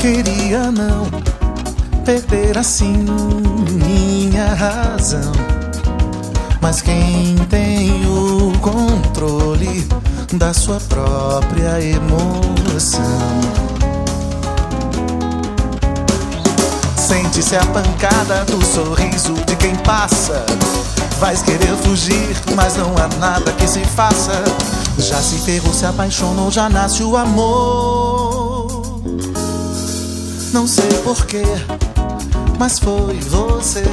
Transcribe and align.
Queria 0.00 0.70
não 0.70 1.06
perder 2.04 2.56
assim 2.56 3.04
minha 3.72 4.54
razão. 4.54 5.32
Mas 6.60 6.80
quem 6.80 7.36
tem 7.50 8.06
o 8.06 8.52
controle 8.60 9.88
da 10.32 10.54
sua 10.54 10.78
própria 10.80 11.80
emoção? 11.80 13.40
Sente-se 16.96 17.56
a 17.56 17.66
pancada 17.66 18.44
do 18.44 18.64
sorriso 18.64 19.34
de 19.46 19.56
quem 19.56 19.74
passa. 19.76 20.46
Vais 21.18 21.42
querer 21.42 21.74
fugir, 21.82 22.36
mas 22.54 22.76
não 22.76 22.94
há 22.96 23.08
nada 23.18 23.50
que 23.52 23.66
se 23.66 23.80
faça. 23.80 24.44
Já 24.96 25.16
se 25.16 25.38
ferrou, 25.40 25.72
se 25.72 25.84
apaixonou, 25.86 26.50
já 26.50 26.68
nasce 26.68 27.02
o 27.02 27.16
amor. 27.16 27.97
Não 30.52 30.66
sei 30.66 30.88
porquê, 31.04 31.42
mas 32.58 32.78
foi 32.78 33.20
você, 33.20 33.84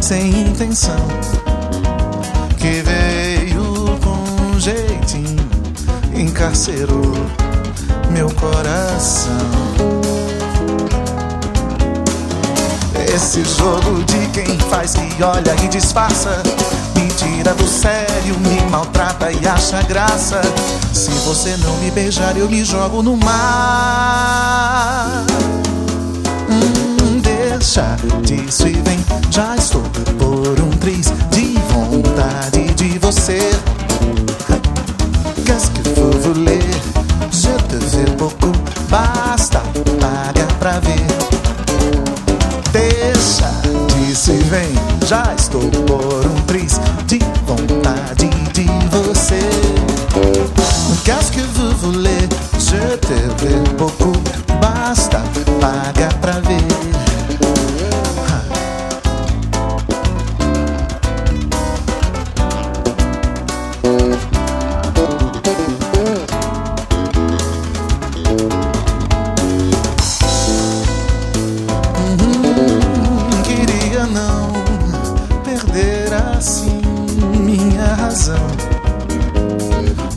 sem 0.00 0.48
intenção, 0.48 0.96
que 2.58 2.82
veio 2.82 3.96
com 4.02 4.58
jeitinho, 4.58 5.48
encarcerou 6.14 7.14
meu 8.10 8.28
coração. 8.34 9.32
Esse 13.14 13.44
jogo 13.44 14.02
de 14.04 14.26
quem 14.32 14.58
faz 14.68 14.94
que 14.94 15.22
olha 15.22 15.54
e 15.62 15.68
disfarça 15.68 16.42
Me 16.96 17.06
tira 17.14 17.54
do 17.54 17.68
sério, 17.68 18.36
me 18.40 18.60
maltrata 18.70 19.30
e 19.30 19.46
acha 19.46 19.80
graça 19.82 20.40
Se 20.92 21.10
você 21.24 21.56
não 21.58 21.76
me 21.76 21.92
beijar 21.92 22.36
eu 22.36 22.48
me 22.48 22.64
jogo 22.64 23.04
no 23.04 23.16
mar 23.16 25.24
Deixa 27.74 27.96
disso 28.22 28.68
e 28.68 28.72
vem, 28.72 29.04
já 29.32 29.56
estou 29.56 29.82
por 30.16 30.60
um 30.60 30.70
triz 30.78 31.12
de 31.32 31.58
vontade 31.72 32.72
de 32.74 33.00
você 33.00 33.50
Qu'est-ce 35.44 35.72
que 35.72 35.88
vous 35.88 36.12
voulez? 36.20 36.64
Je 37.32 37.48
te 37.66 37.84
veux 37.96 38.16
beaucoup, 38.16 38.56
basta, 38.88 39.60
paga 40.00 40.46
pra 40.60 40.78
ver 40.78 41.04
Deixa 42.70 43.50
disso 43.88 44.30
e 44.30 44.38
vem, 44.44 44.72
já 45.08 45.34
estou 45.36 45.68
por 45.68 46.26
um 46.26 46.40
triz 46.46 46.80
de 47.08 47.18
vontade 47.44 48.28
de 48.52 48.66
você. 48.90 49.40
Qu'est-ce 51.04 51.32
que 51.32 51.40
vous 51.40 51.63
razão. 78.14 78.46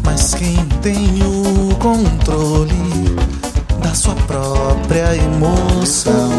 Mas 0.03 0.35
quem 0.35 0.55
tem 0.83 1.19
o 1.23 1.75
controle 1.77 3.15
da 3.81 3.91
sua 3.95 4.13
própria 4.13 5.15
emoção? 5.15 6.29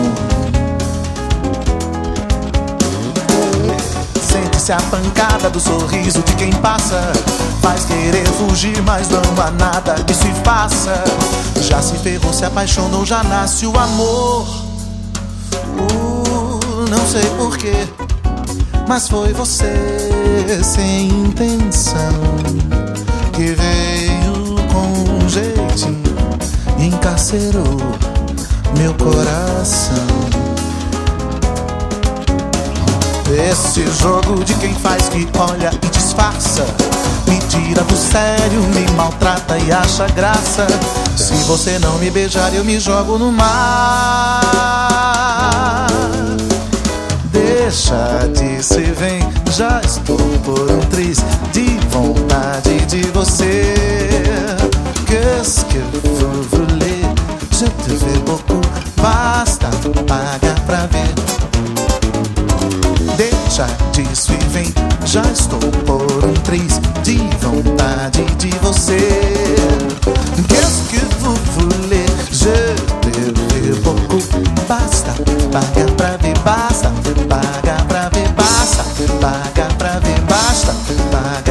Sente-se 4.22 4.70
a 4.70 4.76
pancada 4.82 5.50
do 5.50 5.58
sorriso 5.58 6.22
de 6.22 6.32
quem 6.34 6.52
passa. 6.52 7.12
Faz 7.60 7.84
querer 7.86 8.26
fugir, 8.28 8.80
mas 8.82 9.08
não 9.08 9.20
há 9.42 9.50
nada 9.50 9.94
que 10.04 10.14
se 10.14 10.32
faça. 10.44 11.02
Já 11.60 11.82
se 11.82 11.94
ferrou, 11.96 12.32
se 12.32 12.44
apaixonou, 12.44 13.04
já 13.04 13.24
nasce 13.24 13.66
o 13.66 13.76
amor. 13.76 14.46
Uh, 15.76 16.88
não 16.88 17.04
sei 17.04 17.28
porquê, 17.36 17.88
mas 18.88 19.06
foi 19.06 19.34
você 19.34 19.70
sem 20.64 21.08
intenção 21.08 22.10
que 23.34 23.54
veio 23.54 24.56
com 24.72 25.24
um 25.24 25.28
jeitinho 25.28 26.02
e 26.78 26.86
encarcerou 26.86 27.76
meu 28.78 28.94
coração. 28.94 30.08
Esse 33.50 33.86
jogo 34.00 34.42
de 34.42 34.54
quem 34.54 34.74
faz 34.74 35.10
que 35.10 35.28
olha 35.38 35.70
e 35.82 35.88
disfarça 35.90 36.64
Me 37.26 37.38
tira 37.40 37.84
do 37.84 37.94
sério, 37.94 38.62
me 38.74 38.90
maltrata 38.92 39.58
e 39.58 39.70
acha 39.70 40.06
graça 40.08 40.66
Se 41.14 41.34
você 41.44 41.78
não 41.78 41.98
me 41.98 42.10
beijar 42.10 42.54
eu 42.54 42.64
me 42.64 42.80
jogo 42.80 43.18
no 43.18 43.30
mar 43.30 44.38
Deixa 47.68 48.26
disso 48.28 48.80
e 48.80 48.92
vem, 48.92 49.20
já 49.50 49.82
estou 49.84 50.16
por 50.42 50.70
um 50.70 50.80
triz 50.88 51.18
de 51.52 51.78
vontade 51.90 52.78
de 52.86 53.02
você 53.08 53.74
Qu'est-ce 55.06 55.66
que 55.66 55.76
vous 55.76 56.42
voulez? 56.44 57.04
Je 57.52 57.66
te 57.66 57.90
veux 57.90 58.20
beaucoup, 58.20 58.66
basta, 59.02 59.68
paga 60.06 60.54
pra 60.66 60.86
ver 60.86 61.12
Deixa 63.18 63.66
disso 63.92 64.32
e 64.32 64.48
vem, 64.48 64.72
já 65.04 65.20
estou 65.30 65.60
por 65.84 66.24
um 66.24 66.32
triz 66.44 66.80
de 67.02 67.18
vontade 67.42 68.24
de 68.36 68.48
você. 68.60 68.97
Paga 79.28 79.68
pra 79.76 79.98
ver, 80.00 80.20
basta 80.22 80.72
paga. 81.10 81.47